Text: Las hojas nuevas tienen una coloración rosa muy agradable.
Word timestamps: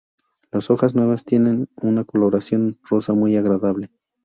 Las 0.51 0.71
hojas 0.71 0.95
nuevas 0.95 1.25
tienen 1.25 1.69
una 1.79 2.03
coloración 2.05 2.79
rosa 2.89 3.13
muy 3.13 3.37
agradable. 3.37 3.91